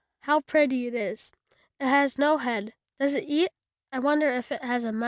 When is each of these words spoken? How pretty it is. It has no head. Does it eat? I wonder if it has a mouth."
How 0.21 0.41
pretty 0.41 0.87
it 0.87 0.95
is. 0.95 1.31
It 1.79 1.85
has 1.85 2.17
no 2.17 2.37
head. 2.39 2.73
Does 2.99 3.13
it 3.13 3.25
eat? 3.27 3.49
I 3.91 3.99
wonder 3.99 4.31
if 4.31 4.51
it 4.51 4.63
has 4.63 4.83
a 4.83 4.91
mouth." 4.91 4.99